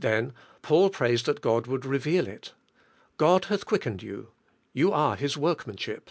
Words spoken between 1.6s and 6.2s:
would reveal it. "God hath quickened you," "You are His workmanship."